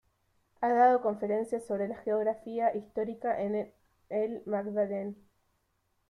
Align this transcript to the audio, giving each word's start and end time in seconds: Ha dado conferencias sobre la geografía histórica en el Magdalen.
Ha 0.61 0.69
dado 0.73 1.03
conferencias 1.03 1.63
sobre 1.67 1.87
la 1.87 1.95
geografía 1.97 2.75
histórica 2.75 3.39
en 3.39 3.71
el 4.09 4.41
Magdalen. 4.47 5.15